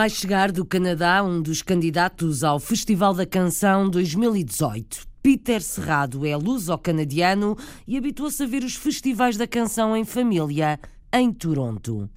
[0.00, 5.06] Vai chegar do Canadá um dos candidatos ao Festival da Canção 2018.
[5.22, 7.54] Peter Serrado é luso-canadiano
[7.86, 10.80] e habituou-se a ver os festivais da canção em família
[11.12, 12.08] em Toronto.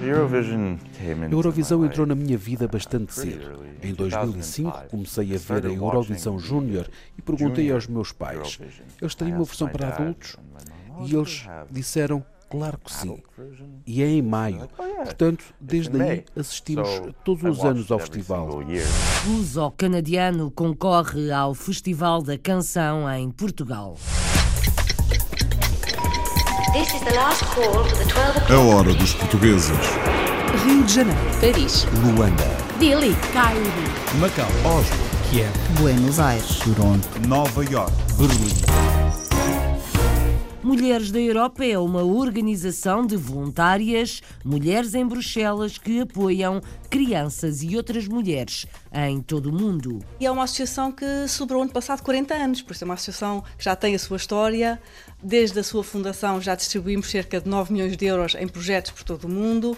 [0.00, 3.64] A Eurovisão entrou na minha vida bastante cedo.
[3.80, 8.58] Em 2005 comecei a ver a Eurovisão Júnior e perguntei aos meus pais:
[9.00, 10.36] eles teriam uma versão para adultos?
[11.06, 13.16] E eles disseram: Claro que sim.
[13.86, 14.68] E é em maio.
[14.76, 16.86] Portanto, desde aí assistimos
[17.24, 18.60] todos os anos ao festival.
[19.56, 23.96] O canadiano concorre ao Festival da Canção em Portugal.
[28.50, 29.70] A hora dos portugueses.
[30.62, 31.20] Rio de Janeiro.
[31.40, 31.86] Paris.
[32.04, 32.44] Luanda.
[32.78, 33.16] Delhi.
[33.32, 33.62] Cairo.
[34.20, 34.50] Macau.
[34.76, 34.96] Oslo.
[35.30, 35.50] Kiev.
[35.80, 36.58] Buenos Aires.
[36.58, 37.08] Toronto.
[37.26, 37.92] Nova York.
[38.18, 39.01] Berlim.
[40.62, 47.76] Mulheres da Europa é uma organização de voluntárias, mulheres em Bruxelas, que apoiam crianças e
[47.76, 49.98] outras mulheres em todo o mundo.
[50.20, 53.42] E é uma associação que celebrou ano passado 40 anos, por isso é uma associação
[53.58, 54.80] que já tem a sua história.
[55.20, 59.02] Desde a sua fundação já distribuímos cerca de 9 milhões de euros em projetos por
[59.02, 59.76] todo o mundo.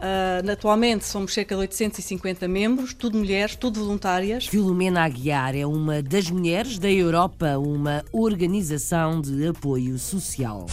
[0.00, 4.46] Uh, atualmente somos cerca de 850 membros, tudo mulheres, tudo voluntárias.
[4.46, 10.64] Filomena Aguiar é uma das mulheres da Europa, uma organização de apoio social.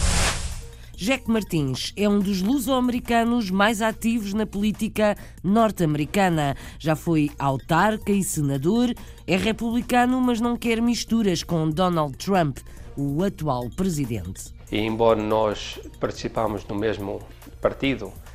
[0.96, 6.56] Jack Martins é um dos luso-americanos mais ativos na política norte-americana.
[6.78, 8.94] Já foi autarca e senador,
[9.26, 12.58] é republicano, mas não quer misturas com Donald Trump,
[12.96, 14.54] o atual presidente.
[14.72, 17.20] E embora nós participamos no mesmo
[17.60, 18.27] partido, Uh,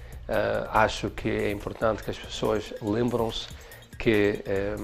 [0.71, 3.47] acho que é importante que as pessoas lembram-se
[3.97, 4.75] que eh,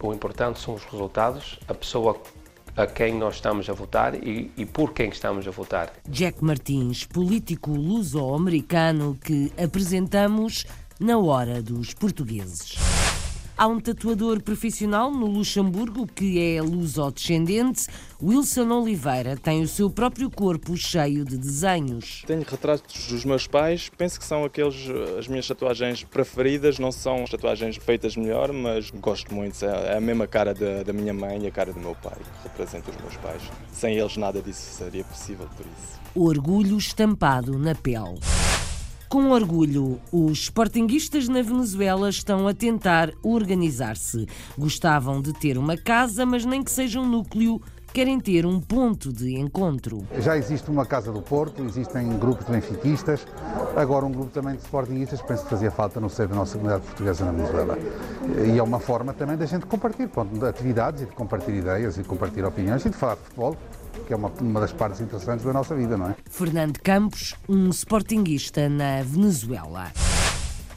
[0.00, 2.20] o importante são os resultados, a pessoa
[2.76, 5.90] a quem nós estamos a votar e, e por quem estamos a votar.
[6.08, 10.66] Jack Martins, político luso-americano que apresentamos
[11.00, 12.76] na hora dos portugueses.
[13.58, 17.86] Há um tatuador profissional no Luxemburgo que é luso-descendente.
[18.22, 22.22] Wilson Oliveira tem o seu próprio corpo cheio de desenhos.
[22.26, 24.76] Tenho retratos dos meus pais, penso que são aqueles
[25.18, 29.64] as minhas tatuagens preferidas, não são tatuagens feitas melhor, mas gosto muito.
[29.64, 32.48] É a mesma cara da, da minha mãe e a cara do meu pai, que
[32.48, 33.40] representa os meus pais.
[33.72, 35.98] Sem eles nada disso seria possível por isso.
[36.14, 38.20] Orgulho estampado na pele.
[39.08, 44.26] Com orgulho, os sportinguistas na Venezuela estão a tentar organizar-se.
[44.58, 47.60] Gostavam de ter uma casa, mas nem que seja um núcleo
[47.92, 50.04] querem ter um ponto de encontro.
[50.18, 53.26] Já existe uma Casa do Porto, existem grupos de benfiquistas,
[53.74, 56.84] agora um grupo também de sportinguistas, penso que fazia falta no seio da nossa comunidade
[56.84, 57.78] portuguesa na Venezuela.
[58.44, 62.02] E é uma forma também da gente compartilhar pronto, atividades e de compartilhar ideias e
[62.02, 63.56] de compartilhar opiniões e de falar de futebol,
[64.06, 66.16] que é uma, uma das partes interessantes da nossa vida, não é?
[66.30, 69.92] Fernando Campos, um sportinguista na Venezuela.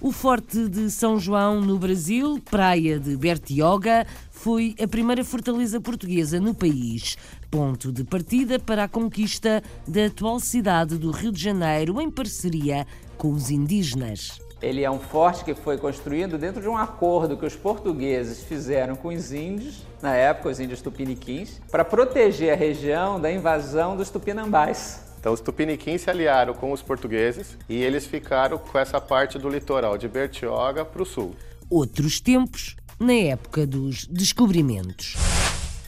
[0.01, 6.39] O Forte de São João, no Brasil, praia de Bertioga, foi a primeira fortaleza portuguesa
[6.39, 7.17] no país,
[7.51, 12.87] ponto de partida para a conquista da atual cidade do Rio de Janeiro em parceria
[13.17, 14.39] com os indígenas.
[14.61, 18.95] Ele é um forte que foi construído dentro de um acordo que os portugueses fizeram
[18.95, 24.09] com os índios, na época os índios tupiniquins, para proteger a região da invasão dos
[24.09, 25.05] tupinambás.
[25.17, 29.49] Então os tupiniquins se aliaram com os portugueses e eles ficaram com essa parte do
[29.49, 31.35] litoral de Bertioga para o sul.
[31.69, 35.15] Outros tempos, na época dos descobrimentos.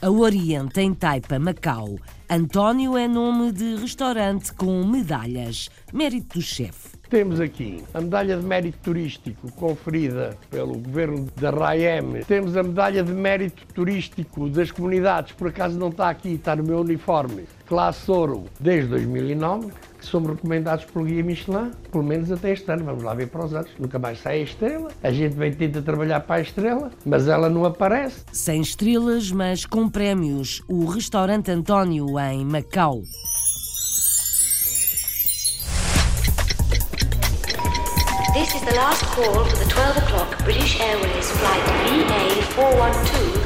[0.01, 1.95] A Oriente, em Taipa, Macau,
[2.29, 7.00] António é nome de restaurante com medalhas, mérito do chefe.
[7.11, 12.23] Temos aqui a medalha de mérito turístico conferida pelo governo da RAEM.
[12.25, 16.63] Temos a medalha de mérito turístico das comunidades, por acaso não está aqui, está no
[16.63, 17.43] meu uniforme.
[17.67, 22.85] Classe Ouro, desde 2009, que somos recomendados pelo Guia Michelin, pelo menos até este ano.
[22.85, 23.75] Vamos lá ver para os outros.
[23.77, 24.89] Nunca mais sai a estrela.
[25.03, 28.23] A gente vem tenta trabalhar para a estrela, mas ela não aparece.
[28.31, 30.63] Sem estrelas, mas com prémios.
[30.65, 33.01] O restaurante António em Macau.
[38.51, 43.40] This is the last call for the 12 o'clock British Airways flight VA412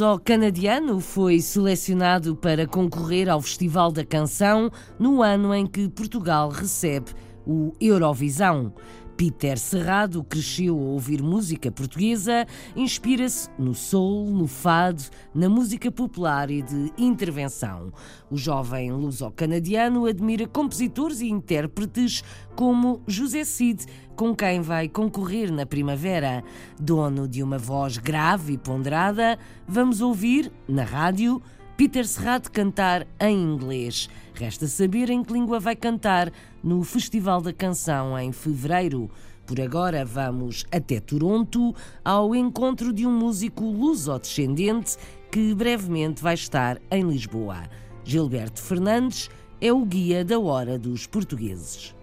[0.00, 6.48] to luso-canadiano foi selecionado para concorrer ao Festival da Canção no ano em que Portugal
[6.48, 7.12] recebe
[7.46, 8.72] o Eurovisão.
[9.14, 15.02] Peter Serrado cresceu a ouvir música portuguesa, inspira-se no soul, no fado,
[15.34, 17.92] na música popular e de intervenção.
[18.30, 22.24] O jovem luso-canadiano admira compositores e intérpretes
[22.56, 23.84] como José Cid,
[24.20, 26.44] com quem vai concorrer na primavera.
[26.78, 31.40] Dono de uma voz grave e ponderada, vamos ouvir, na rádio,
[31.74, 34.10] Peter Serrado cantar em inglês.
[34.34, 36.30] Resta saber em que língua vai cantar
[36.62, 39.10] no Festival da Canção em fevereiro.
[39.46, 41.74] Por agora vamos até Toronto
[42.04, 44.98] ao encontro de um músico luso-descendente
[45.32, 47.62] que brevemente vai estar em Lisboa.
[48.04, 49.30] Gilberto Fernandes
[49.62, 51.98] é o guia da Hora dos Portugueses.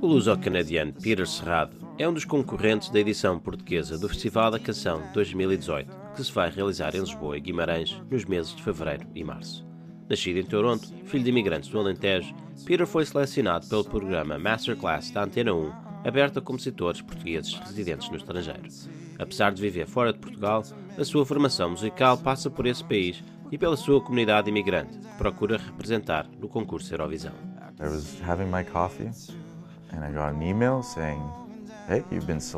[0.00, 5.02] O luso-canadiano Peter Serrado é um dos concorrentes da edição portuguesa do Festival da Canção
[5.12, 9.66] 2018, que se vai realizar em Lisboa e Guimarães nos meses de fevereiro e março.
[10.08, 12.34] Nascido em Toronto, filho de imigrantes do Alentejo,
[12.64, 15.72] Peter foi selecionado pelo programa Masterclass da Antena 1,
[16.06, 18.68] aberto a compositores portugueses residentes no estrangeiro.
[19.18, 20.62] Apesar de viver fora de Portugal,
[20.96, 25.56] a sua formação musical passa por esse país e pela sua comunidade imigrante, que procura
[25.56, 27.32] representar no concurso Eurovisão.
[27.80, 29.10] I was having my coffee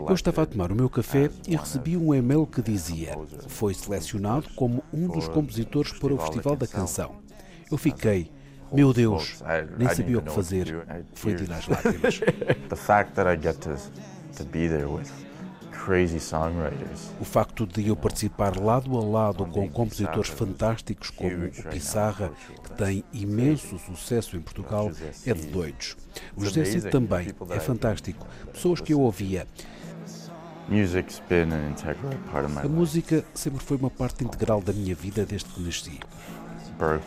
[0.08, 3.16] eu estava a tomar o meu café e recebi um e-mail que dizia:
[3.46, 7.16] Foi selecionado como um dos compositores para o Festival da Canção.
[7.70, 8.32] Eu fiquei,
[8.72, 9.40] meu Deus,
[9.78, 10.84] nem sabia o que fazer.
[11.14, 12.20] Foi ir às lágrimas.
[17.20, 22.30] O facto de eu participar lado a lado com compositores fantásticos como o Pissarra,
[22.62, 24.90] que tem imenso sucesso em Portugal,
[25.26, 25.96] é de doidos.
[26.36, 28.26] O José Cid também é fantástico.
[28.52, 29.46] Pessoas que eu ouvia.
[32.62, 35.98] A música sempre foi uma parte integral da minha vida desde que nasci.
[36.78, 37.00] Uh,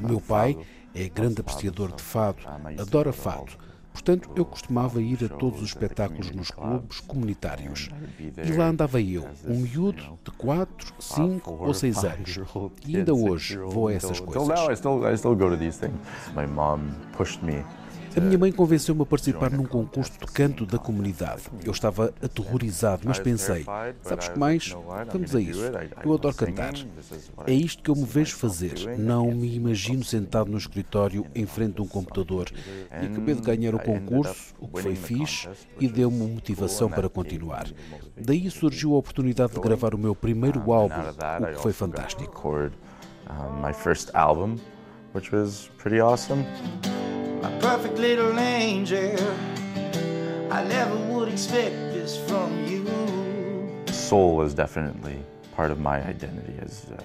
[0.00, 0.56] Meu pai
[0.94, 2.38] é grande apreciador de fado,
[2.78, 3.67] adora fado
[3.98, 7.90] Portanto, eu costumava ir a todos os espetáculos nos clubes comunitários.
[8.46, 12.30] E lá andava eu, um miúdo de 4, 5 ou 6 anos.
[12.86, 14.48] E ainda hoje vou a essas coisas.
[18.18, 21.42] A minha mãe convenceu-me a participar num concurso de canto da comunidade.
[21.64, 23.64] Eu estava aterrorizado, mas pensei:
[24.02, 24.74] sabes que mais?
[25.12, 25.62] Vamos a isso.
[26.04, 26.74] Eu adoro cantar.
[27.46, 28.98] É isto que eu me vejo fazer.
[28.98, 32.50] Não me imagino sentado no escritório em frente a um computador.
[33.00, 35.48] E acabei de ganhar o concurso, o que foi fixe
[35.78, 37.68] e deu-me motivação para continuar.
[38.16, 42.48] Daí surgiu a oportunidade de gravar o meu primeiro álbum, o que foi fantástico.
[43.62, 44.56] My first album,
[45.14, 46.44] which was pretty awesome
[47.42, 49.16] my perfect little angel.
[50.50, 52.84] I never would expect this from you.
[53.92, 55.18] Soul is definitely
[55.54, 56.86] part of my identity as.
[56.90, 56.96] Uh,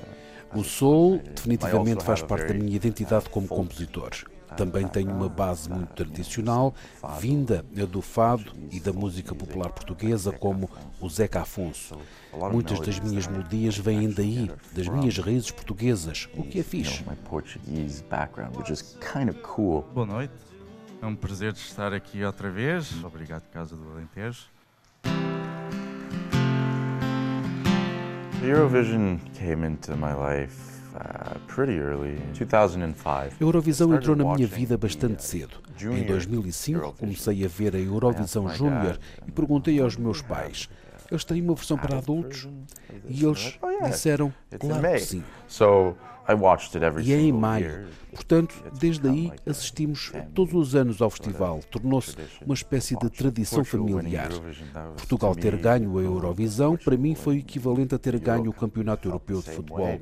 [0.55, 4.11] o soul definitivamente faz parte da minha identidade como compositor.
[4.55, 6.73] Também tenho uma base muito tradicional,
[7.19, 10.69] vinda do fado e da música popular portuguesa, como
[10.99, 11.97] o Zeca Afonso.
[12.51, 17.03] Muitas das minhas melodias vêm daí, das minhas raízes portuguesas, o que é fixe.
[19.93, 20.33] Boa noite,
[21.01, 23.03] é um prazer estar aqui outra vez.
[23.03, 24.53] Obrigado, Casa do Alentejo.
[28.43, 30.72] Eurovision came into my life
[33.39, 35.55] Eurovisão entrou na minha vida bastante uh, cedo.
[35.81, 40.69] Em 2005 comecei a ver a Eurovisão Júnior e perguntei aos meus pais:
[41.09, 42.47] eles têm uma versão para adultos?
[43.07, 45.23] E eles oh, disseram: claro que sim.
[47.01, 47.87] E é em maio.
[48.11, 51.59] Portanto, desde aí assistimos todos os anos ao festival.
[51.69, 52.15] Tornou-se
[52.45, 54.29] uma espécie de tradição familiar.
[54.95, 59.07] Portugal ter ganho a Eurovisão, para mim, foi o equivalente a ter ganho o Campeonato
[59.07, 59.99] Europeu de Futebol.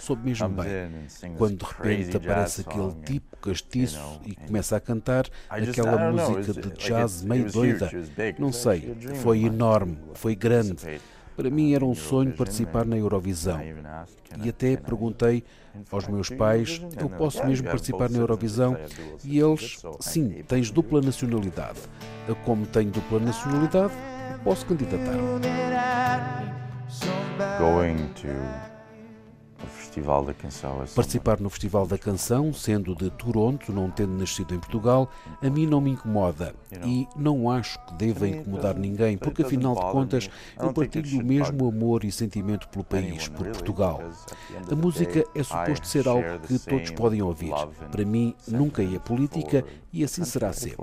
[0.00, 6.12] Soube mesmo bem, quando de repente aparece aquele tipo castiço e começa a cantar aquela
[6.12, 7.90] música de jazz meio doida.
[8.38, 11.00] Não sei, foi enorme, foi grande.
[11.38, 13.60] Para mim era um sonho participar na Eurovisão.
[14.42, 15.44] E até perguntei
[15.88, 18.76] aos meus pais: eu posso mesmo participar na Eurovisão?
[19.24, 21.78] E eles: sim, tens dupla nacionalidade.
[22.44, 23.94] Como tenho dupla nacionalidade,
[24.42, 25.14] posso candidatar.
[27.60, 28.67] Going to
[29.98, 30.84] Festival da Canção.
[30.94, 35.10] Participar no Festival da Canção, sendo de Toronto, não tendo nascido em Portugal,
[35.42, 39.80] a mim não me incomoda e não acho que deva incomodar ninguém, porque afinal de
[39.80, 44.00] contas eu partilho o mesmo amor e sentimento pelo país, por Portugal.
[44.70, 47.52] A música é suposto ser algo que todos podem ouvir.
[47.90, 50.78] Para mim nunca é política e assim será sempre.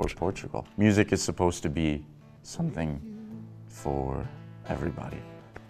[0.78, 2.06] Music is supposed to be
[2.44, 3.00] something
[3.68, 4.28] for
[4.70, 5.22] everybody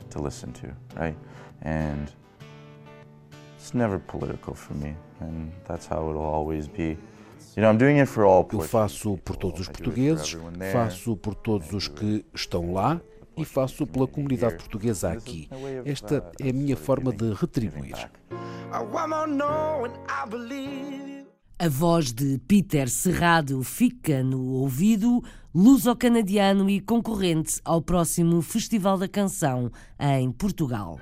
[0.10, 1.18] to listen to, right?
[1.62, 2.12] And
[8.58, 10.38] Eu faço por todos os portugueses,
[10.72, 13.00] faço por todos os que estão lá
[13.38, 15.50] e faço pela comunidade portuguesa aqui.
[15.86, 18.10] Esta é a minha forma de retribuir.
[21.58, 29.08] A voz de Peter Serrado fica no ouvido, luso-canadiano e concorrente ao próximo Festival da
[29.08, 31.00] Canção em Portugal.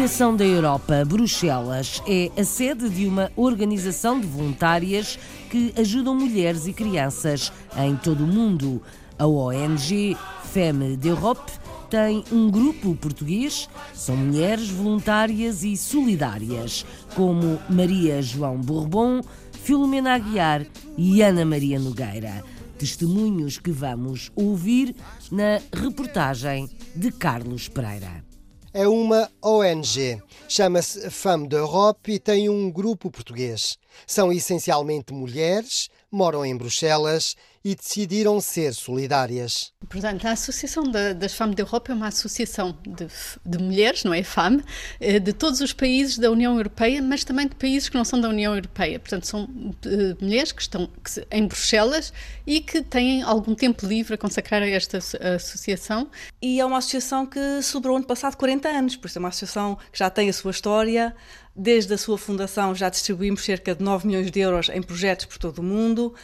[0.00, 5.18] Coração da Europa, Bruxelas é a sede de uma organização de voluntárias
[5.50, 8.80] que ajudam mulheres e crianças em todo o mundo.
[9.18, 10.16] A ONG
[10.54, 11.52] Femme d'Europe
[11.90, 19.20] tem um grupo português, são mulheres voluntárias e solidárias, como Maria João Bourbon,
[19.52, 20.64] Filomena Aguiar
[20.96, 22.42] e Ana Maria Nogueira.
[22.78, 24.96] Testemunhos que vamos ouvir
[25.30, 28.29] na reportagem de Carlos Pereira
[28.72, 30.22] é uma ONG.
[30.48, 33.78] Chama-se Femme d'Europe e tem um grupo português.
[34.06, 39.72] São essencialmente mulheres, moram em Bruxelas e decidiram ser solidárias.
[39.88, 43.06] Portanto, a Associação das FAM da Europa é uma associação de,
[43.44, 44.62] de, mulheres, não é FAM,
[44.98, 48.18] eh, de todos os países da União Europeia, mas também de países que não são
[48.18, 48.98] da União Europeia.
[48.98, 50.88] Portanto, são uh, mulheres que estão
[51.30, 52.12] em Bruxelas
[52.46, 54.98] e que têm algum tempo livre a consacrar a esta
[55.34, 56.08] associação.
[56.40, 59.76] E é uma associação que celebrou ano passado 40 anos, por isso é uma associação
[59.92, 61.14] que já tem a sua história.
[61.54, 65.36] Desde a sua fundação já distribuímos cerca de 9 milhões de euros em projetos por
[65.36, 66.14] todo o mundo.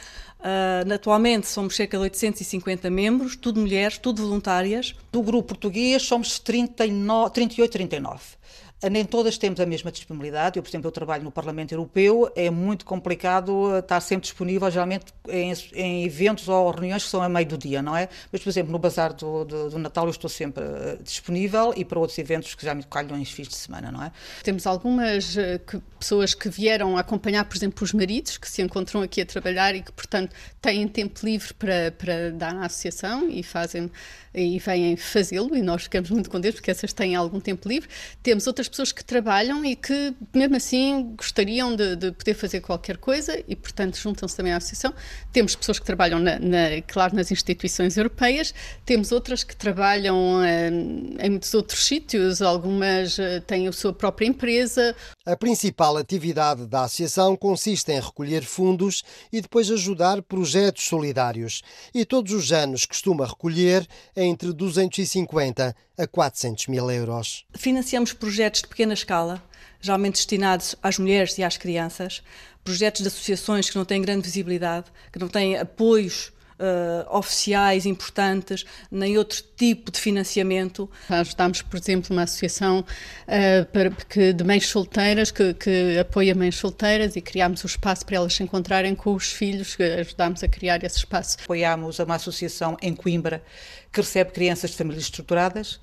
[0.46, 4.94] Uh, atualmente somos cerca de 850 membros, tudo mulheres, tudo voluntárias.
[5.10, 8.20] Do grupo português somos 39, 38, 39.
[8.90, 10.58] Nem todas temos a mesma disponibilidade.
[10.58, 14.70] Eu, por exemplo, eu trabalho no Parlamento Europeu, é muito complicado eh, estar sempre disponível,
[14.70, 18.06] geralmente em, em eventos ou reuniões que são a meio do dia, não é?
[18.30, 21.86] Mas, por exemplo, no Bazar do, do, do Natal eu estou sempre uh, disponível e
[21.86, 24.12] para outros eventos que já me calham em fins de semana, não é?
[24.42, 29.22] Temos algumas que, pessoas que vieram acompanhar, por exemplo, os maridos que se encontram aqui
[29.22, 33.90] a trabalhar e que, portanto, têm tempo livre para, para dar na associação e fazem
[34.36, 37.88] e vêm fazê-lo e nós ficamos muito contentes porque essas têm algum tempo livre.
[38.22, 42.98] Temos outras pessoas que trabalham e que, mesmo assim, gostariam de, de poder fazer qualquer
[42.98, 44.92] coisa e, portanto, juntam-se também à associação.
[45.32, 48.52] Temos pessoas que trabalham, na, na, claro, nas instituições europeias,
[48.84, 54.26] temos outras que trabalham eh, em muitos outros sítios, algumas eh, têm a sua própria
[54.26, 54.94] empresa.
[55.28, 59.02] A principal atividade da associação consiste em recolher fundos
[59.32, 61.62] e depois ajudar projetos solidários.
[61.92, 67.44] E todos os anos costuma recolher entre 250 a 400 mil euros.
[67.56, 69.42] Financiamos projetos de pequena escala,
[69.80, 72.22] geralmente destinados às mulheres e às crianças,
[72.62, 78.64] projetos de associações que não têm grande visibilidade, que não têm apoios uh, oficiais importantes,
[78.90, 80.90] nem outro tipo de financiamento.
[81.08, 86.56] Ajudámos, por exemplo, uma associação uh, para, que, de mães solteiras que, que, apoia mães
[86.56, 90.82] solteiras e criámos o espaço para elas se encontrarem com os filhos, ajudámos a criar
[90.84, 91.36] esse espaço.
[91.42, 93.42] Apoiámos uma associação em Coimbra
[93.92, 95.80] que recebe crianças de famílias estruturadas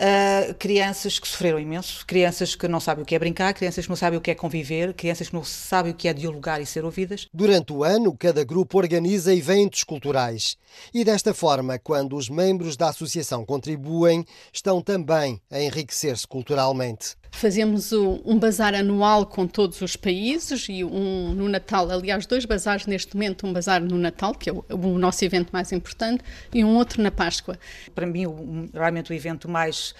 [0.00, 3.90] uh, crianças que sofreram imenso, crianças que não sabem o que é brincar, crianças que
[3.90, 6.66] não sabem o que é conviver, crianças que não sabem o que é dialogar e
[6.66, 7.28] ser ouvidas.
[7.32, 10.56] Durante o ano, cada grupo organiza eventos culturais.
[10.94, 17.19] E desta forma, quando os membros da associação contribuem, estão também a enriquecer-se culturalmente.
[17.32, 22.86] Fazemos um bazar anual com todos os países e um no Natal, aliás, dois bazares
[22.86, 26.22] neste momento, um bazar no Natal, que é o, o nosso evento mais importante,
[26.52, 27.58] e um outro na Páscoa.
[27.94, 28.26] Para mim,
[28.74, 29.94] realmente o evento mais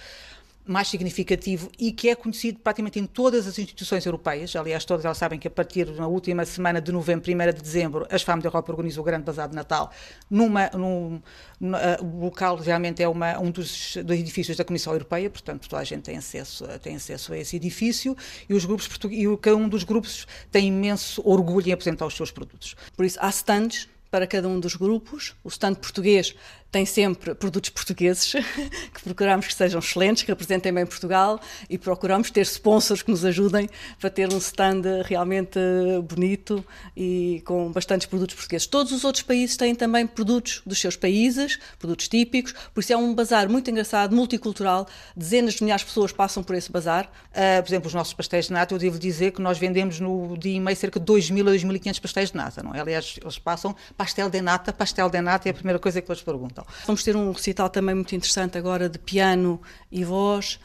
[0.65, 4.55] mais significativo e que é conhecido praticamente em todas as instituições europeias.
[4.55, 8.07] Aliás, todas elas sabem que a partir da última semana de novembro, 1 de dezembro,
[8.09, 9.91] as FAM da Europa organizam o Grande Bazar de Natal.
[10.29, 11.21] Numa, num,
[11.59, 15.81] no, uh, local realmente é uma, um dos, dos, edifícios da Comissão Europeia, portanto toda
[15.81, 18.15] a gente tem acesso, tem acesso a esse edifício
[18.47, 22.31] e, os grupos e cada um dos grupos tem imenso orgulho em apresentar os seus
[22.31, 22.75] produtos.
[22.95, 25.33] Por isso, há stands para cada um dos grupos.
[25.43, 26.35] O stand português
[26.71, 28.31] tem sempre produtos portugueses,
[28.93, 33.25] que procuramos que sejam excelentes, que representem bem Portugal e procuramos ter sponsors que nos
[33.25, 35.59] ajudem para ter um stand realmente
[36.07, 36.63] bonito
[36.95, 38.67] e com bastantes produtos portugueses.
[38.67, 42.97] Todos os outros países têm também produtos dos seus países, produtos típicos, por isso é
[42.97, 47.11] um bazar muito engraçado, multicultural, dezenas de milhares de pessoas passam por esse bazar.
[47.31, 50.37] Uh, por exemplo, os nossos pastéis de nata, eu devo dizer que nós vendemos no
[50.37, 52.79] dia e meio cerca de 2.000 a 2.500 pastéis de nata, não é?
[52.79, 56.21] Aliás, eles passam pastel de nata, pastel de nata é a primeira coisa que eles
[56.21, 56.60] perguntam.
[56.85, 60.59] Vamos ter um recital também muito interessante agora de piano e voz.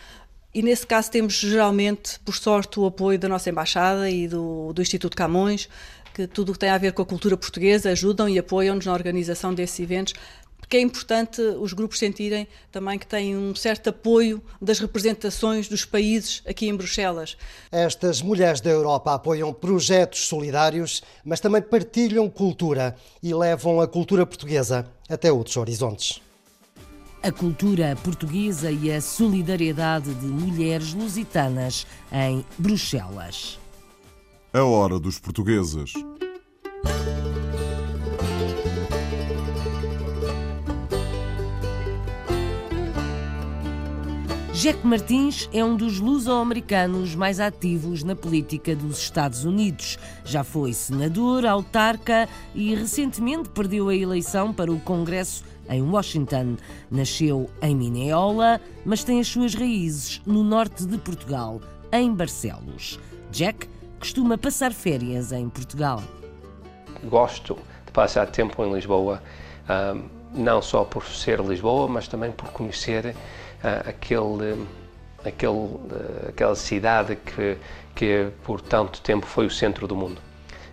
[0.55, 4.81] E nesse caso temos geralmente, por sorte, o apoio da nossa Embaixada e do, do
[4.81, 5.69] Instituto Camões,
[6.15, 8.95] que tudo o que tem a ver com a cultura portuguesa ajudam e apoiam-nos na
[8.95, 10.15] organização desses eventos,
[10.67, 15.85] porque é importante os grupos sentirem também que têm um certo apoio das representações dos
[15.85, 17.37] países aqui em Bruxelas.
[17.71, 24.27] Estas mulheres da Europa apoiam projetos solidários, mas também partilham cultura e levam a cultura
[24.27, 26.21] portuguesa até outros horizontes.
[27.23, 33.57] A cultura portuguesa e a solidariedade de mulheres lusitanas em Bruxelas.
[34.53, 35.93] A hora dos portugueses.
[44.57, 49.99] Jack Martins é um dos luso-americanos mais ativos na política dos Estados Unidos.
[50.25, 56.57] Já foi senador, autarca e recentemente perdeu a eleição para o Congresso em Washington.
[56.91, 61.61] Nasceu em Mineola, mas tem as suas raízes no norte de Portugal,
[61.93, 62.99] em Barcelos.
[63.31, 63.69] Jack
[64.01, 66.03] costuma passar férias em Portugal.
[67.05, 69.23] Gosto de passar tempo em Lisboa,
[70.35, 73.15] não só por ser Lisboa, mas também por conhecer
[73.63, 74.67] aquele,
[75.25, 77.57] aquele, aquela cidade que,
[77.95, 80.21] que por tanto tempo foi o centro do mundo.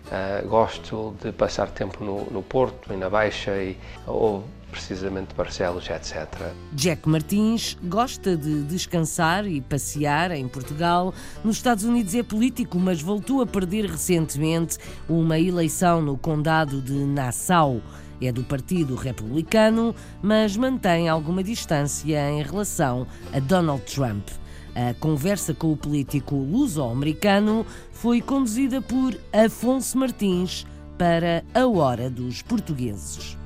[0.04, 3.76] Uh, gosto de passar tempo no, no Porto e na Baixa e,
[4.06, 6.26] ou precisamente Barcelos, etc.
[6.72, 11.14] Jack Martins gosta de descansar e passear em Portugal.
[11.44, 14.76] Nos Estados Unidos é político, mas voltou a perder recentemente
[15.08, 17.80] uma eleição no condado de Nassau.
[18.26, 24.26] É do Partido Republicano, mas mantém alguma distância em relação a Donald Trump.
[24.74, 32.40] A conversa com o político luso-americano foi conduzida por Afonso Martins para a Hora dos
[32.40, 33.36] Portugueses.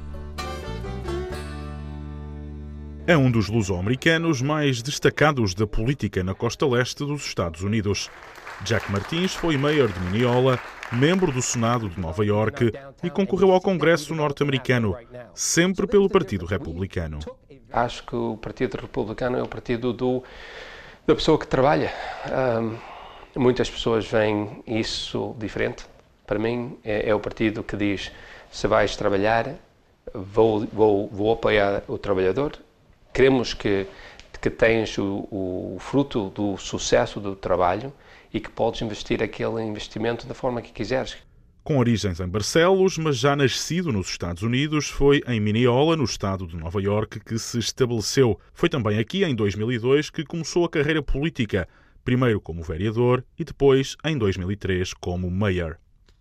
[3.05, 8.09] É um dos luso-americanos mais destacados da política na costa leste dos Estados Unidos.
[8.63, 10.59] Jack Martins foi mayor de Mineola,
[10.91, 14.97] membro do Senado de Nova York e concorreu ao Congresso norte-americano,
[15.33, 17.21] sempre pelo Partido Republicano.
[17.73, 20.25] Acho que o Partido Republicano é o partido do,
[21.07, 21.93] da pessoa que trabalha.
[22.27, 22.77] Um,
[23.41, 25.85] muitas pessoas veem isso diferente.
[26.27, 28.11] Para mim, é, é, o partido que diz:
[28.51, 29.55] se vais trabalhar,
[30.13, 32.53] vou, vou, vou apoiar o trabalhador.
[33.13, 33.87] Queremos que,
[34.41, 37.93] que tens o, o fruto do sucesso do trabalho
[38.33, 41.17] e que podes investir aquele investimento da forma que quiseres.
[41.65, 46.47] Com origens em Barcelos, mas já nascido nos Estados Unidos, foi em Mineola, no estado
[46.47, 48.41] de Nova York, que se estabeleceu.
[48.55, 51.69] Foi também aqui, em 2002, que começou a carreira política,
[52.05, 55.79] primeiro como vereador e depois, em 2003, como mayor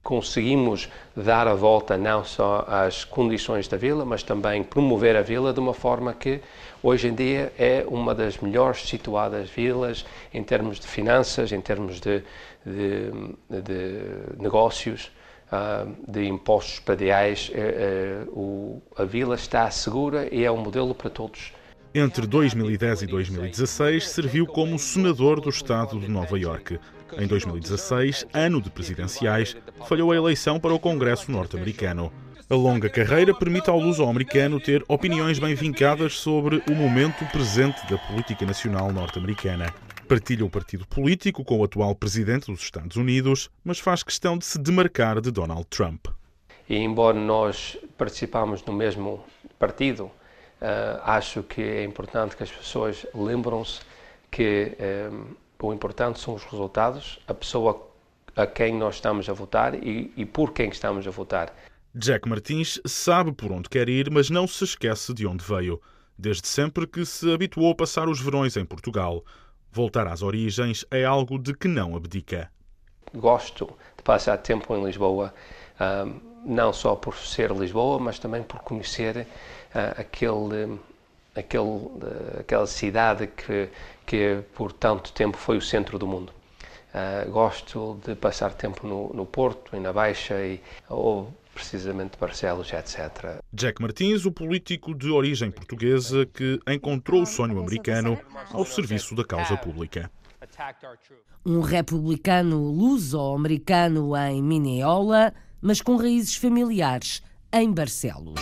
[0.08, 5.52] conseguimos dar a volta não só às condições da vila, mas também promover a vila
[5.52, 6.40] de uma forma que
[6.82, 12.00] hoje em dia é uma das melhores situadas vilas em termos de finanças, em termos
[12.00, 12.24] de,
[12.66, 13.12] de,
[13.50, 15.12] de negócios,
[15.52, 17.52] ah, de impostos prediais.
[17.54, 21.52] Eh, eh, a vila está segura e é um modelo para todos.
[21.94, 26.80] Entre 2010 e 2016, serviu como senador do estado de Nova York.
[27.14, 29.56] Em 2016, ano de presidenciais,
[29.88, 32.12] falhou a eleição para o Congresso norte-americano.
[32.50, 37.98] A longa carreira permite ao luso-americano ter opiniões bem vincadas sobre o momento presente da
[37.98, 39.74] política nacional norte-americana.
[40.08, 44.46] Partilha o partido político com o atual presidente dos Estados Unidos, mas faz questão de
[44.46, 46.08] se demarcar de Donald Trump.
[46.70, 49.24] E embora nós participamos no mesmo
[49.60, 50.12] partido, uh,
[51.04, 53.82] acho que é importante que as pessoas lembram-se
[54.32, 57.88] que uh, o importante são os resultados, a pessoa
[58.36, 61.54] a quem nós estamos a votar e, e por quem estamos a votar.
[61.94, 65.82] Jack Martins sabe por onde quer ir, mas não se esquece de onde veio.
[66.16, 69.24] Desde sempre que se habituou a passar os verões em Portugal.
[69.72, 72.52] Voltar às origens é algo de que não abdica.
[73.16, 73.66] Gosto
[73.96, 75.34] de passar tempo em Lisboa,
[76.46, 79.28] não só por ser Lisboa, mas também por conhecer
[79.74, 80.80] ah, aquele,
[81.36, 81.90] aquele,
[82.40, 83.70] aquela cidade que,
[84.08, 86.32] que por tanto tempo foi o centro do mundo.
[86.96, 92.72] Uh, gosto de passar tempo no, no Porto e na Baixa e, ou precisamente Barcelos,
[92.72, 93.42] etc.
[93.52, 98.18] Jack Martins, o político de origem portuguesa que encontrou o sonho americano
[98.52, 100.10] ao serviço da causa pública.
[101.46, 108.40] Um republicano luso-americano em Mineola, mas com raízes familiares em Barcelos.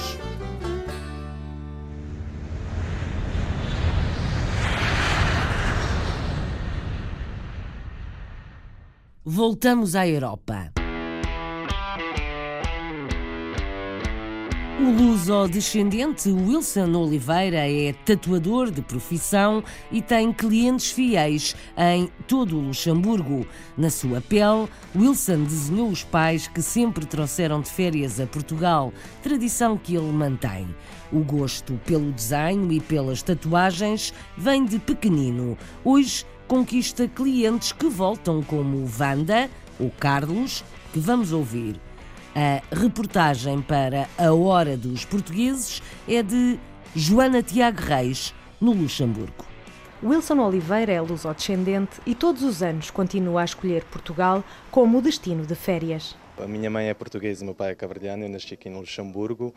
[9.28, 10.72] Voltamos à Europa.
[14.80, 22.62] O luso-descendente Wilson Oliveira é tatuador de profissão e tem clientes fiéis em todo o
[22.68, 23.48] Luxemburgo.
[23.76, 29.76] Na sua pele, Wilson desenhou os pais que sempre trouxeram de férias a Portugal, tradição
[29.76, 30.68] que ele mantém.
[31.12, 35.58] O gosto pelo desenho e pelas tatuagens vem de pequenino.
[35.84, 41.80] Hoje conquista clientes que voltam como Wanda ou Carlos, que vamos ouvir.
[42.36, 46.60] A reportagem para A Hora dos Portugueses é de
[46.96, 49.46] Joana Tiago Reis, no Luxemburgo.
[50.04, 55.46] Wilson Oliveira é luso-descendente e todos os anos continua a escolher Portugal como o destino
[55.46, 56.16] de férias.
[56.38, 58.24] A minha mãe é portuguesa e meu pai é cabrediano.
[58.24, 59.54] Eu nasci aqui no Luxemburgo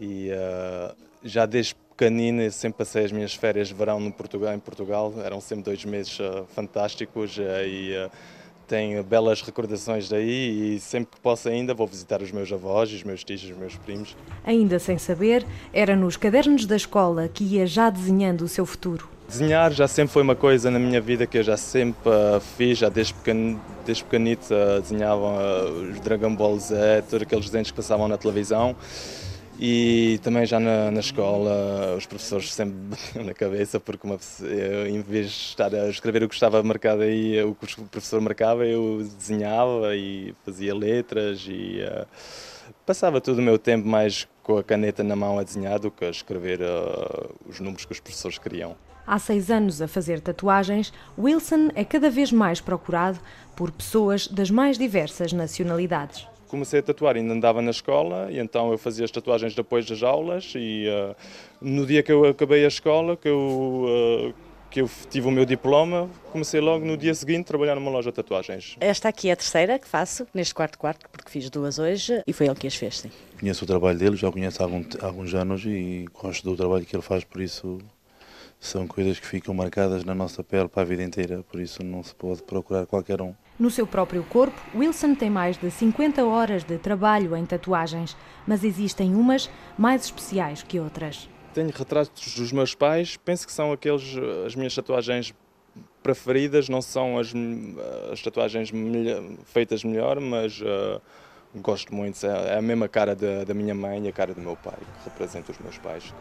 [0.00, 4.58] e uh, já desde pequenino sempre passei as minhas férias de verão no Portugal, em
[4.58, 5.12] Portugal.
[5.22, 8.08] Eram sempre dois meses uh, fantásticos uh, e
[8.66, 13.02] tenho belas recordações daí e sempre que posso ainda vou visitar os meus avós, os
[13.02, 14.16] meus tios, os meus primos.
[14.44, 19.06] Ainda sem saber, era nos cadernos da escola que ia já desenhando o seu futuro.
[19.28, 22.78] Desenhar já sempre foi uma coisa na minha vida que eu já sempre uh, fiz,
[22.78, 27.70] já desde, pequen, desde pequenito uh, desenhava uh, os Dragon Ball Z, todos aqueles desenhos
[27.70, 28.74] que passavam na televisão.
[29.62, 34.86] E também já na, na escola os professores sempre batiam na cabeça porque uma, eu,
[34.86, 38.22] em vez de estar a escrever o que estava marcado aí, o que o professor
[38.22, 42.06] marcava, eu desenhava e fazia letras e uh,
[42.86, 46.06] passava todo o meu tempo mais com a caneta na mão a desenhar do que
[46.06, 48.74] a escrever uh, os números que os professores queriam.
[49.06, 53.20] Há seis anos a fazer tatuagens, Wilson é cada vez mais procurado
[53.54, 58.72] por pessoas das mais diversas nacionalidades comecei a tatuar, ainda andava na escola e então
[58.72, 61.14] eu fazia as tatuagens depois das aulas e uh,
[61.60, 63.86] no dia que eu acabei a escola, que eu,
[64.28, 64.34] uh,
[64.68, 68.10] que eu tive o meu diploma, comecei logo no dia seguinte a trabalhar numa loja
[68.10, 68.76] de tatuagens.
[68.80, 72.32] Esta aqui é a terceira que faço, neste quarto quarto, porque fiz duas hoje e
[72.32, 73.10] foi ele que as fez, sim.
[73.38, 76.56] Conheço o trabalho dele, já o conheço há, algum, há alguns anos e gosto do
[76.56, 77.78] trabalho que ele faz, por isso
[78.58, 82.02] são coisas que ficam marcadas na nossa pele para a vida inteira, por isso não
[82.02, 83.34] se pode procurar qualquer um.
[83.60, 88.64] No seu próprio corpo, Wilson tem mais de 50 horas de trabalho em tatuagens, mas
[88.64, 91.28] existem umas mais especiais que outras.
[91.52, 95.34] Tenho retratos dos meus pais, penso que são aqueles as minhas tatuagens
[96.02, 97.34] preferidas, não são as,
[98.10, 100.98] as tatuagens melhor, feitas melhor, mas uh,
[101.56, 102.26] gosto muito.
[102.26, 105.10] É a mesma cara da, da minha mãe e a cara do meu pai, que
[105.10, 106.14] representa os meus pais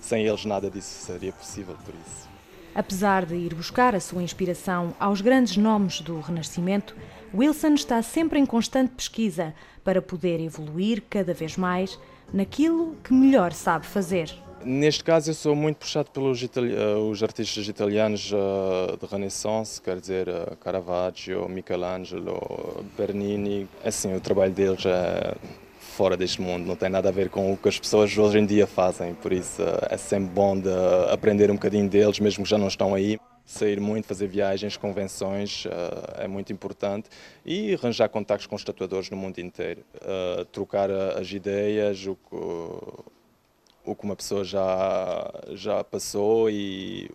[0.00, 2.28] sem eles nada disso seria possível, por isso.
[2.74, 6.94] Apesar de ir buscar a sua inspiração aos grandes nomes do Renascimento,
[7.34, 9.54] Wilson está sempre em constante pesquisa
[9.84, 11.98] para poder evoluir cada vez mais
[12.32, 14.32] naquilo que melhor sabe fazer.
[14.62, 19.80] Neste caso, eu sou muito puxado pelos itali eh, os artistas italianos uh, de Renaissance,
[19.80, 23.66] quer dizer, uh, Caravaggio, Michelangelo, Bernini.
[23.82, 25.34] Assim, o trabalho deles é
[25.90, 28.46] fora deste mundo, não tem nada a ver com o que as pessoas hoje em
[28.46, 30.70] dia fazem, por isso é sempre bom de
[31.10, 33.18] aprender um bocadinho deles, mesmo que já não estão aí.
[33.44, 35.64] Sair muito, fazer viagens, convenções
[36.16, 37.08] é muito importante
[37.44, 39.82] e arranjar contactos com os tatuadores no mundo inteiro.
[40.52, 42.36] trocar as ideias, o que,
[43.84, 47.10] o que uma pessoa já, já passou e,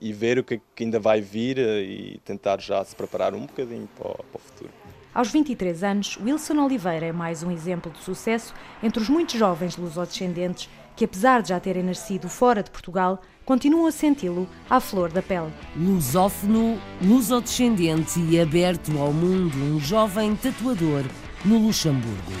[0.00, 4.14] e ver o que ainda vai vir e tentar já se preparar um bocadinho para
[4.14, 4.95] para o futuro.
[5.16, 8.52] Aos 23 anos, Wilson Oliveira é mais um exemplo de sucesso
[8.82, 13.86] entre os muitos jovens lusodescendentes que, apesar de já terem nascido fora de Portugal, continuam
[13.86, 15.50] a senti-lo à flor da pele.
[15.74, 21.02] Lusófono, lusodescendente e aberto ao mundo, um jovem tatuador
[21.46, 22.32] no Luxemburgo.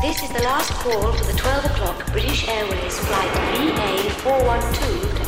[0.00, 3.32] This is the last call for the 12 o'clock British Airways flight
[4.22, 5.27] VA412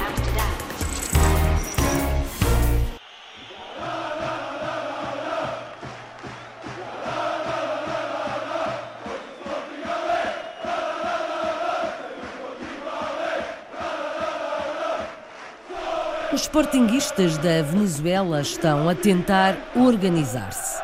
[16.50, 20.82] sportinguistas da Venezuela estão a tentar organizar-se.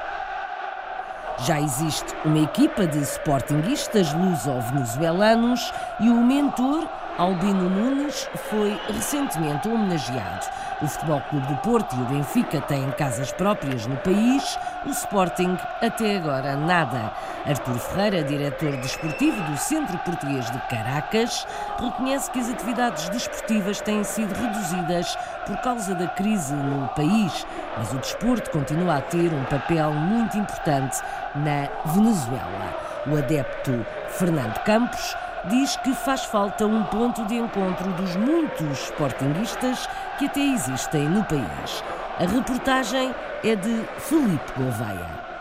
[1.44, 10.46] Já existe uma equipa de sportinguistas luso-venezuelanos e o mentor Albino Nunes foi recentemente homenageado.
[10.82, 15.56] O Futebol Clube do Porto e o Benfica têm casas próprias no país, o Sporting
[15.80, 17.12] até agora nada.
[17.46, 21.46] Artur Ferreira, diretor desportivo do Centro Português de Caracas,
[21.80, 27.92] reconhece que as atividades desportivas têm sido reduzidas por causa da crise no país, mas
[27.92, 31.00] o desporto continua a ter um papel muito importante
[31.34, 32.74] na Venezuela.
[33.06, 39.88] O adepto Fernando Campos diz que faz falta um ponto de encontro dos muitos sportinguistas
[40.18, 41.84] que até existem no país.
[42.18, 45.35] A reportagem é de Felipe Gouveia.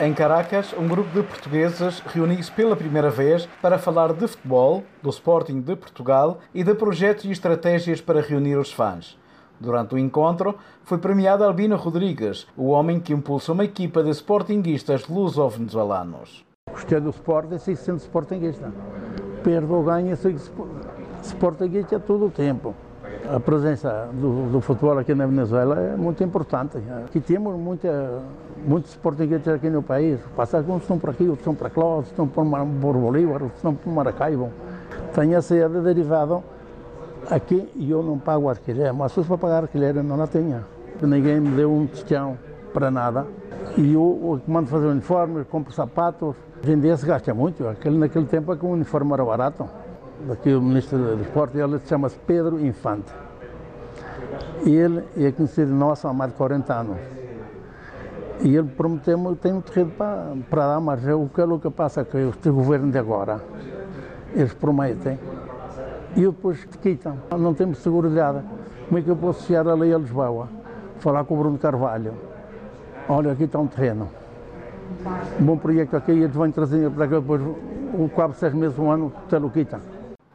[0.00, 5.10] Em Caracas, um grupo de portugueses reuniu-se pela primeira vez para falar de futebol, do
[5.10, 9.18] Sporting de Portugal e de projetos e estratégias para reunir os fãs.
[9.60, 15.06] Durante o encontro, foi premiado Albino Rodrigues, o homem que impulsa uma equipa de sportinguistas
[15.06, 16.44] luso-venezuelanos.
[16.70, 18.72] Gostei do Sporting e sendo sportinguista.
[19.44, 20.32] Perdo ou ganho, sou
[21.22, 22.74] sportinguista todo o tempo.
[23.30, 26.78] A presença do, do, futebol aqui na Venezuela é muito importante.
[27.04, 28.20] Aqui temos muita,
[28.66, 30.20] muitos sportinguistas aqui no país.
[30.36, 33.74] Passa alguns estão por aqui, outros estão para lá, outros estão por Bolívar, outros estão
[33.74, 34.50] por Maracaibo.
[35.14, 36.42] Tem a sede derivada
[37.30, 40.64] aqui e eu não pago alquiler, mas se para pagar alquiler eu não a tinha.
[41.00, 42.36] Ninguém me deu um tostão
[42.72, 43.26] para nada.
[43.76, 47.66] E eu, eu mando fazer uniformes, compro sapatos, Vender se gasta muito.
[47.66, 49.68] Aquele, naquele tempo é que o uniforme era barato.
[50.26, 53.12] Daqui o ministro do Esporte, ele chama-se Pedro Infante.
[54.64, 56.98] E ele é conhecido nosso há mais de 40 anos.
[58.40, 61.70] E ele prometeu-me, tem um terreno para, para dar, mas o que é o que
[61.70, 63.40] passa é que este governo de agora,
[64.34, 65.18] eles prometem
[66.16, 67.16] e depois quitam.
[67.38, 68.44] Não temos segurança.
[68.88, 70.48] Como é que eu posso chegar ali a Lisboa?
[70.98, 72.14] Falar com o Bruno Carvalho.
[73.08, 74.08] Olha, aqui está um terreno
[75.40, 77.40] um bom projeto aqui eles vão trazer para cá depois,
[78.14, 79.80] cabo seis meses, um ano, te lo quita.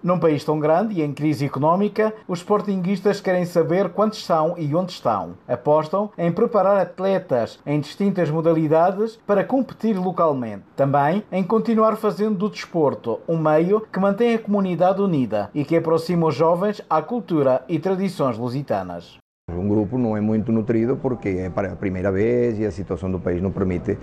[0.03, 4.73] Num país tão grande e em crise económica, os sportinguistas querem saber quantos são e
[4.75, 5.33] onde estão.
[5.47, 10.63] Apostam em preparar atletas em distintas modalidades para competir localmente.
[10.75, 15.75] Também em continuar fazendo do desporto um meio que mantém a comunidade unida e que
[15.75, 19.17] aproxima os jovens à cultura e tradições lusitanas.
[19.49, 23.10] Um grupo não é muito nutrido porque é para a primeira vez e a situação
[23.10, 23.97] do país não permite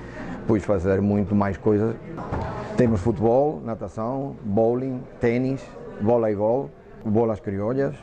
[0.47, 1.95] pois, fazer muito mais coisas.
[2.77, 5.63] Temos futebol, natação, bowling, tênis,
[6.01, 6.71] voleibol,
[7.05, 7.95] bolas criolhas.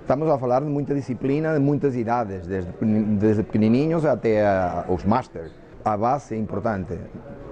[0.00, 2.72] Estamos a falar de muita disciplina, de muitas idades, desde,
[3.18, 5.52] desde pequenininhos até a, os masters.
[5.84, 6.98] A base é importante.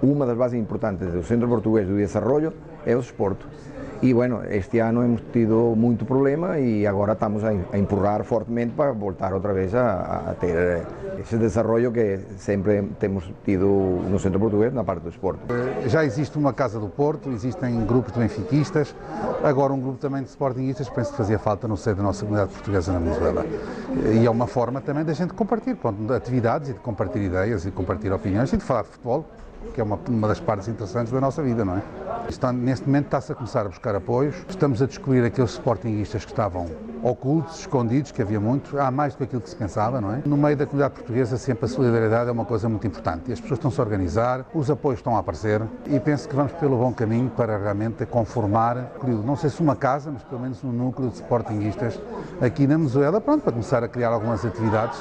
[0.02, 3.46] Uma das bases importantes do Centro Português do Desenvolvimento é o desporto.
[4.04, 8.92] E, bueno, este ano hemos tido muito problema e agora estamos a, empurrar fortemente para
[8.92, 10.82] voltar outra vez a, a ter eh,
[11.18, 15.40] esse desenvolvimento que sempre temos tido no Centro Português na parte do esporte.
[15.48, 18.94] Eh, já existe uma Casa do Porto, existem grupos de benfiquistas,
[19.42, 22.52] agora um grupo também de sportinguistas, penso que fazia falta no seio da nossa comunidade
[22.52, 23.46] portuguesa na Venezuela.
[24.04, 25.78] Eh, e é uma forma também da gente compartilhar
[26.14, 29.24] atividades e de compartilhar ideias e compartilhar opiniões e de falar de futebol,
[29.72, 31.82] que é uma, uma das partes interessantes da nossa vida, não é?
[32.28, 36.32] Está, neste momento está-se a começar a buscar apoios, estamos a descobrir aqueles sportinguistas que
[36.32, 36.66] estavam
[37.02, 40.22] ocultos, escondidos, que havia muito, há mais do que aquilo que se pensava, não é?
[40.24, 43.58] No meio da comunidade portuguesa sempre a solidariedade é uma coisa muito importante as pessoas
[43.58, 47.30] estão-se a organizar, os apoios estão a aparecer e penso que vamos pelo bom caminho
[47.30, 48.92] para realmente conformar,
[49.24, 52.00] não sei se uma casa, mas pelo menos um núcleo de sportinguistas
[52.40, 54.98] aqui na Venezuela, pronto, para começar a criar algumas atividades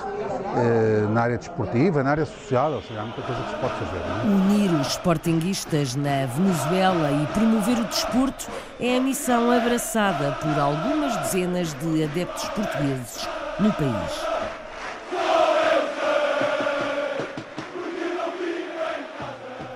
[1.10, 3.98] na área desportiva, na área social, ou seja, há muita coisa que se pode fazer.
[3.98, 4.28] É?
[4.28, 8.48] Unir os sportinguistas na Venezuela e promover o desporto
[8.80, 13.28] é a missão abraçada por algumas dezenas de adeptos portugueses
[13.60, 14.34] no país.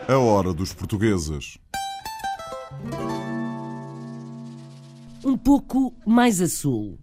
[0.07, 1.57] A hora dos portugueses.
[5.25, 6.97] Um pouco mais a sul.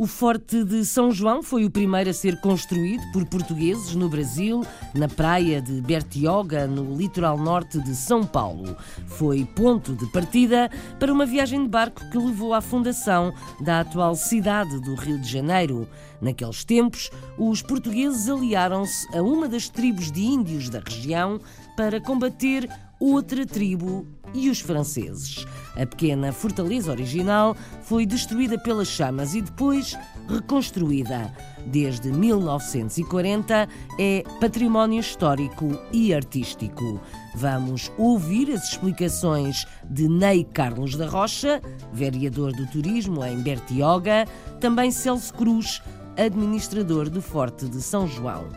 [0.00, 4.64] O Forte de São João foi o primeiro a ser construído por portugueses no Brasil,
[4.94, 8.74] na praia de Bertioga, no litoral norte de São Paulo.
[9.06, 14.14] Foi ponto de partida para uma viagem de barco que levou à fundação da atual
[14.14, 15.86] cidade do Rio de Janeiro.
[16.18, 21.38] Naqueles tempos, os portugueses aliaram-se a uma das tribos de índios da região
[21.76, 22.66] para combater
[22.98, 25.46] outra tribo e os franceses.
[25.76, 29.96] A pequena fortaleza original foi destruída pelas chamas e depois
[30.28, 31.32] reconstruída.
[31.66, 37.00] Desde 1940 é património histórico e artístico.
[37.34, 41.60] Vamos ouvir as explicações de Ney Carlos da Rocha,
[41.92, 44.26] vereador do turismo em Bertioga,
[44.60, 45.82] também Celso Cruz,
[46.16, 48.48] administrador do Forte de São João.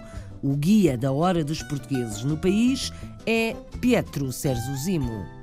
[0.42, 2.92] O guia da hora dos portugueses no país
[3.26, 5.43] é Pietro Serzuzimo.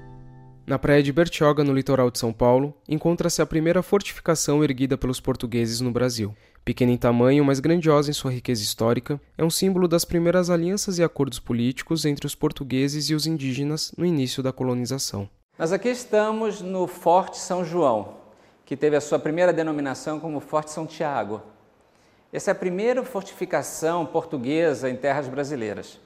[0.67, 5.19] Na praia de Bertioga, no litoral de São Paulo, encontra-se a primeira fortificação erguida pelos
[5.19, 6.35] portugueses no Brasil.
[6.65, 10.99] Pequena em tamanho, mas grandiosa em sua riqueza histórica, é um símbolo das primeiras alianças
[10.99, 15.29] e acordos políticos entre os portugueses e os indígenas no início da colonização.
[15.59, 18.19] Nós aqui estamos no Forte São João,
[18.65, 21.43] que teve a sua primeira denominação como Forte São Tiago.
[22.33, 25.99] Essa é a primeira fortificação portuguesa em terras brasileiras.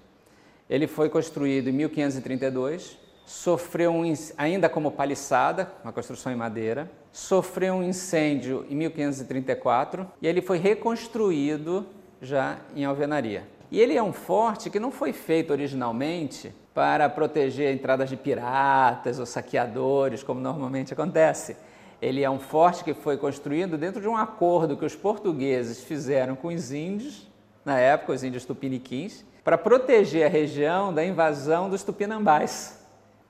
[0.70, 7.74] Ele foi construído em 1532 sofreu um, ainda como paliçada, uma construção em madeira, sofreu
[7.74, 11.86] um incêndio em 1534 e ele foi reconstruído
[12.20, 13.44] já em alvenaria.
[13.70, 19.18] E ele é um forte que não foi feito originalmente para proteger entradas de piratas
[19.18, 21.56] ou saqueadores, como normalmente acontece.
[22.02, 26.36] Ele é um forte que foi construído dentro de um acordo que os portugueses fizeram
[26.36, 27.28] com os índios,
[27.64, 32.83] na época, os índios tupiniquins, para proteger a região da invasão dos tupinambás.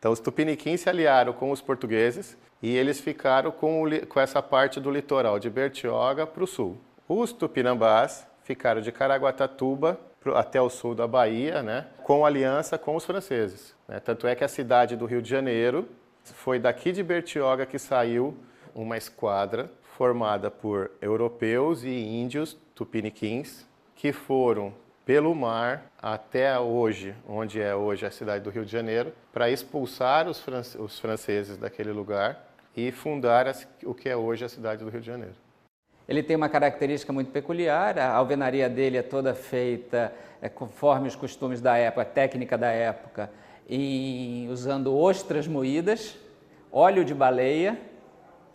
[0.04, 4.78] Então, os tupiniquins se aliaram com os portugueses e eles ficaram com, com essa parte
[4.78, 6.76] do litoral de Bertioga para o sul.
[7.08, 9.98] Os tupinambás ficaram de Caraguatatuba
[10.34, 13.74] até o sul da Bahia, né, com aliança com os franceses.
[13.88, 13.98] Né?
[13.98, 15.88] Tanto é que a cidade do Rio de Janeiro
[16.22, 18.36] foi daqui de Bertioga que saiu
[18.74, 23.64] uma esquadra formada por europeus e índios tupiniquins
[23.96, 29.12] que foram pelo mar até hoje, onde é hoje a cidade do Rio de Janeiro,
[29.32, 33.46] para expulsar os, france os franceses daquele lugar e fundar
[33.84, 35.34] o que é hoje a cidade do Rio de Janeiro.
[36.08, 41.16] Ele tem uma característica muito peculiar, a alvenaria dele é toda feita é, conforme os
[41.16, 43.30] costumes da época, a técnica da época,
[43.68, 46.16] e usando ostras moídas,
[46.70, 47.78] óleo de baleia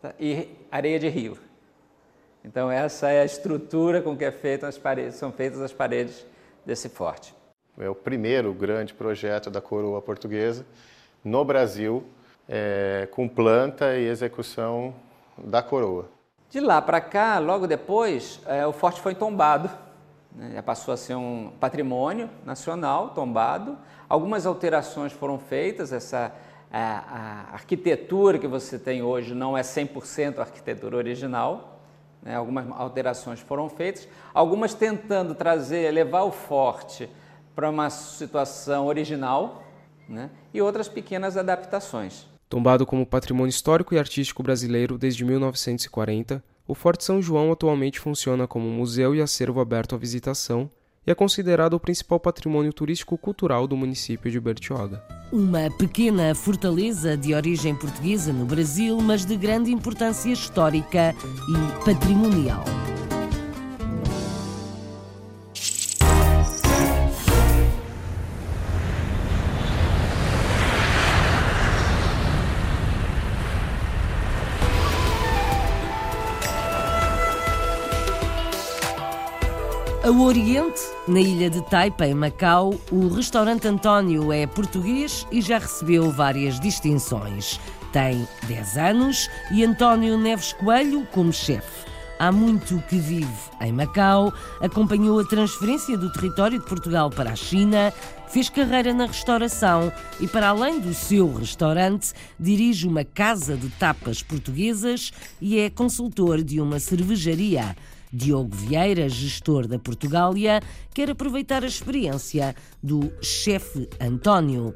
[0.01, 1.38] tá, e areia de rio.
[2.43, 6.25] Então essa é a estrutura com que é feita as paredes, são feitas as paredes
[6.69, 7.34] desse forte.
[7.79, 10.63] É o primeiro grande projeto da coroa portuguesa
[11.23, 12.05] no Brasil,
[12.47, 14.93] é, com planta e execução
[15.38, 16.08] da coroa.
[16.49, 19.69] De lá para cá, logo depois, é, o forte foi tombado,
[20.32, 20.51] né?
[20.53, 23.77] já passou a ser um patrimônio nacional tombado.
[24.08, 26.32] Algumas alterações foram feitas, essa
[26.71, 31.68] a, a arquitetura que você tem hoje não é 100% a arquitetura original,
[32.21, 32.36] né?
[32.36, 37.10] Algumas alterações foram feitas, algumas tentando trazer, levar o forte
[37.55, 39.63] para uma situação original
[40.08, 40.29] né?
[40.53, 42.27] e outras pequenas adaptações.
[42.49, 48.47] Tombado como patrimônio histórico e artístico brasileiro desde 1940, o Forte São João atualmente funciona
[48.47, 50.69] como museu e acervo aberto à visitação
[51.05, 55.03] e é considerado o principal patrimônio turístico-cultural do município de Bertioga.
[55.31, 61.15] Uma pequena fortaleza de origem portuguesa no Brasil, mas de grande importância histórica
[61.49, 62.63] e patrimonial.
[80.10, 85.60] A Oriente, na ilha de Taipa, em Macau, o restaurante António é português e já
[85.60, 87.60] recebeu várias distinções.
[87.93, 91.88] Tem 10 anos e António Neves Coelho como chefe.
[92.17, 93.30] Há muito que vive
[93.62, 97.93] em Macau, acompanhou a transferência do território de Portugal para a China,
[98.30, 104.24] fez carreira na restauração e, para além do seu restaurante, dirige uma casa de tapas
[104.24, 107.76] portuguesas e é consultor de uma cervejaria.
[108.12, 110.62] Diogo Vieira, gestor da Portugália,
[110.93, 114.76] quer aproveitar a experiência do chefe António.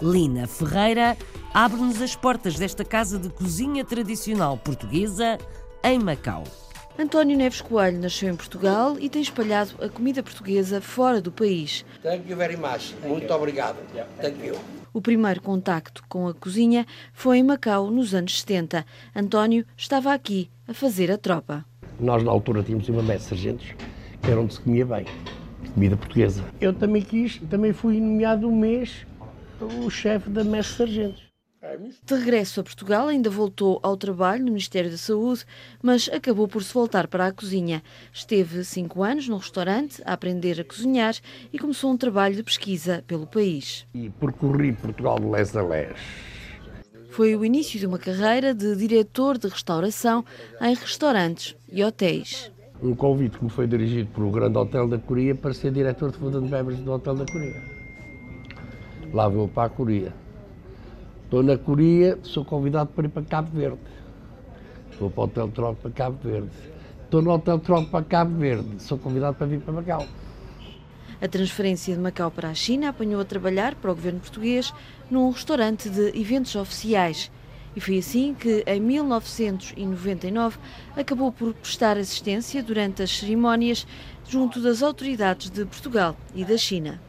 [0.00, 1.16] Lina Ferreira
[1.54, 5.38] abre-nos as portas desta casa de cozinha tradicional portuguesa
[5.84, 6.44] em Macau.
[6.98, 11.86] António Neves Coelho nasceu em Portugal e tem espalhado a comida portuguesa fora do país.
[12.02, 12.94] Thank you very much.
[13.02, 13.76] Muito obrigado.
[14.20, 14.58] Thank you.
[14.92, 18.84] O primeiro contacto com a cozinha foi em Macau nos anos 70.
[19.16, 21.64] António estava aqui a fazer a tropa.
[22.02, 23.66] Nós, na altura, tínhamos uma messe de sargentos,
[24.20, 25.06] que era onde se comia bem,
[25.72, 26.44] comida portuguesa.
[26.60, 29.06] Eu também quis, também fui nomeado um mês
[29.60, 31.32] o chefe da messe de sargentos.
[32.04, 35.44] De regresso a Portugal, ainda voltou ao trabalho no Ministério da Saúde,
[35.80, 37.84] mas acabou por se voltar para a cozinha.
[38.12, 41.14] Esteve cinco anos no restaurante a aprender a cozinhar
[41.52, 43.86] e começou um trabalho de pesquisa pelo país.
[43.94, 46.31] E percorri Portugal de leste a leste.
[47.12, 50.24] Foi o início de uma carreira de diretor de restauração
[50.62, 52.50] em restaurantes e hotéis.
[52.82, 56.16] Um convite que me foi dirigido um grande hotel da Coreia para ser diretor de
[56.16, 57.62] food and beverage do hotel da Coreia.
[59.12, 60.14] Lá vou para a Coreia.
[61.24, 63.78] Estou na Coreia, sou convidado para ir para Cabo Verde.
[64.98, 66.50] Vou para o Hotel Troco para Cabo Verde.
[67.04, 70.06] Estou no Hotel Troco para Cabo Verde, sou convidado para vir para Macau.
[71.22, 74.74] A transferência de Macau para a China apanhou a trabalhar para o governo português
[75.08, 77.30] num restaurante de eventos oficiais.
[77.76, 80.58] E foi assim que, em 1999,
[80.96, 83.86] acabou por prestar assistência durante as cerimónias
[84.28, 87.00] junto das autoridades de Portugal e da China.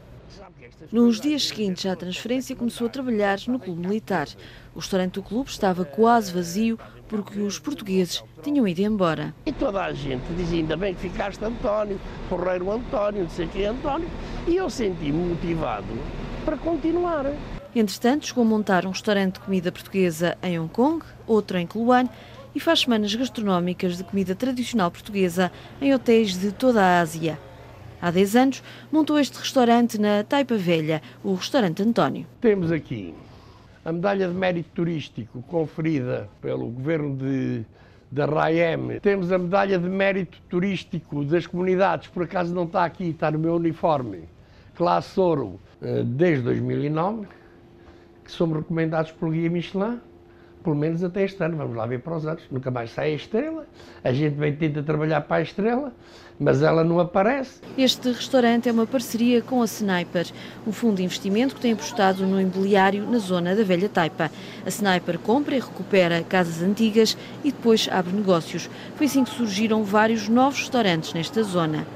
[0.92, 4.28] Nos dias seguintes à transferência, começou a trabalhar no clube militar.
[4.76, 9.34] O restaurante do clube estava quase vazio porque os portugueses tinham ido embora.
[9.46, 13.66] E toda a gente dizia, ainda bem que ficaste António, Porreiro António, não sei quem
[13.66, 14.08] António.
[14.46, 15.86] E eu senti-me motivado
[16.44, 17.26] para continuar.
[17.74, 22.08] Entretanto, chegou a montar um restaurante de comida portuguesa em Hong Kong, outro em Kluan
[22.54, 25.50] e faz semanas gastronómicas de comida tradicional portuguesa
[25.80, 27.38] em hotéis de toda a Ásia.
[28.00, 32.26] Há 10 anos, montou este restaurante na Taipa Velha, o Restaurante António.
[32.40, 33.14] Temos aqui
[33.84, 37.64] a medalha de mérito turístico conferida pelo governo de,
[38.10, 39.00] da RAEM.
[39.00, 43.38] Temos a medalha de mérito turístico das comunidades, por acaso não está aqui, está no
[43.38, 44.24] meu uniforme,
[44.74, 47.26] classe ouro, eh, desde 2009,
[48.24, 50.00] que somos recomendados pelo Guia Michelin
[50.64, 51.58] pelo menos até este ano.
[51.58, 52.42] Vamos lá ver para os anos.
[52.50, 53.66] Nunca mais sai a estrela.
[54.02, 55.92] A gente vem tenta trabalhar para a estrela,
[56.38, 57.60] mas ela não aparece.
[57.76, 60.26] Este restaurante é uma parceria com a Sniper,
[60.66, 64.30] um fundo de investimento que tem apostado no imobiliário na zona da Velha Taipa.
[64.64, 68.68] A Sniper compra e recupera casas antigas e depois abre negócios.
[68.96, 71.86] Foi assim que surgiram vários novos restaurantes nesta zona.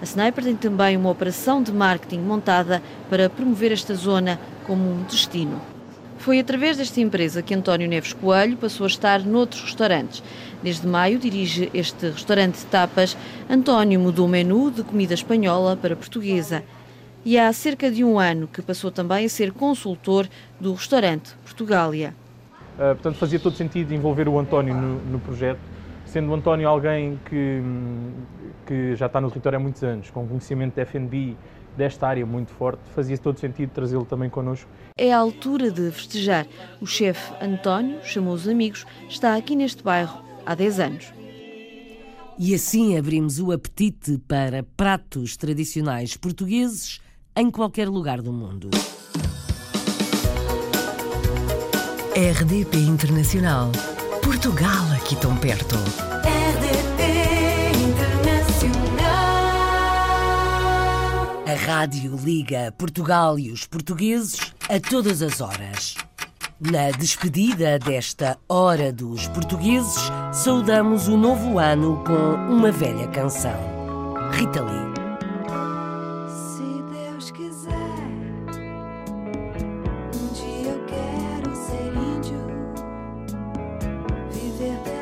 [0.00, 5.02] A Sniper tem também uma operação de marketing montada para promover esta zona como um
[5.04, 5.75] destino.
[6.18, 10.22] Foi através desta empresa que António Neves Coelho passou a estar noutros restaurantes.
[10.62, 13.16] Desde maio dirige este restaurante de tapas.
[13.48, 16.64] António mudou o menu de comida espanhola para portuguesa.
[17.24, 20.28] E há cerca de um ano que passou também a ser consultor
[20.60, 22.14] do restaurante Portugália.
[22.74, 25.58] Uh, portanto, fazia todo sentido envolver o António no, no projeto,
[26.04, 27.62] sendo o António alguém que,
[28.66, 31.36] que já está no território há muitos anos, com conhecimento de F&B
[31.76, 34.68] desta área muito forte, fazia todo sentido trazê-lo também connosco.
[34.96, 36.46] É a altura de festejar.
[36.80, 41.12] O chefe António chamou os amigos, está aqui neste bairro há 10 anos.
[42.38, 47.00] E assim abrimos o apetite para pratos tradicionais portugueses
[47.34, 48.70] em qualquer lugar do mundo.
[52.14, 53.70] RDP Internacional.
[54.22, 55.76] Portugal aqui tão perto.
[61.54, 65.94] Rádio liga Portugal e os portugueses a todas as horas.
[66.60, 73.58] Na despedida desta Hora dos Portugueses, saudamos o novo ano com uma velha canção.
[74.32, 74.96] Rita Lee.
[84.66, 84.95] morro bem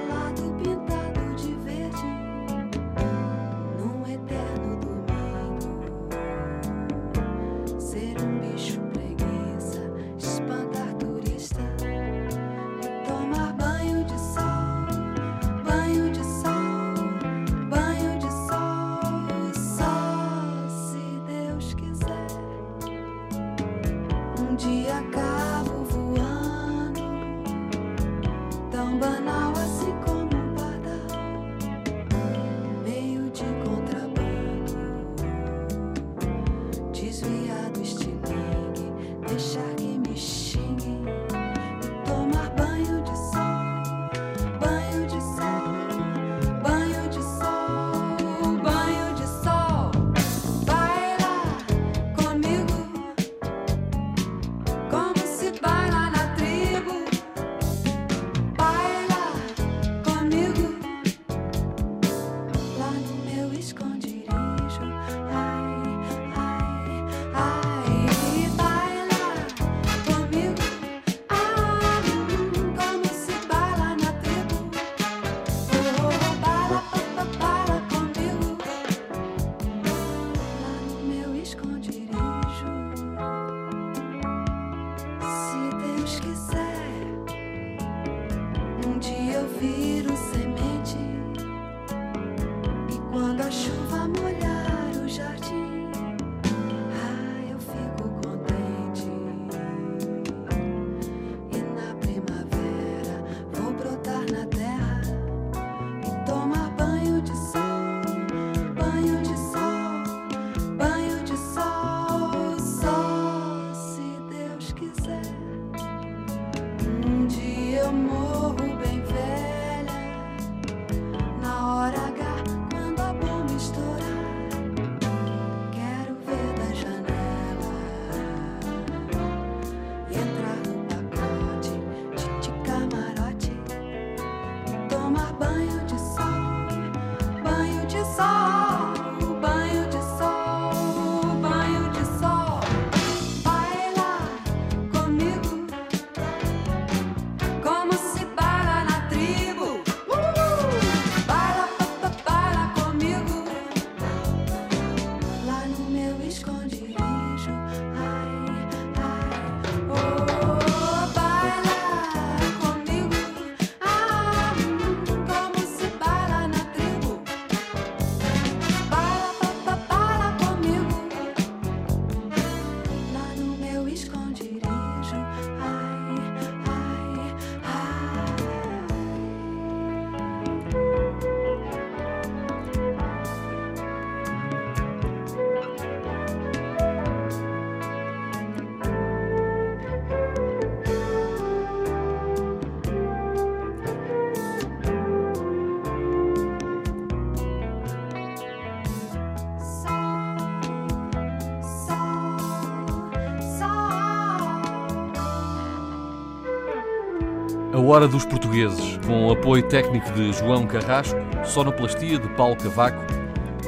[207.94, 213.00] Hora dos Portugueses, com apoio técnico de João Carrasco, sonoplastia de Paulo Cavaco,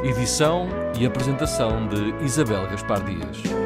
[0.03, 0.67] edição
[0.99, 3.66] e apresentação de Isabel Gaspar Dias.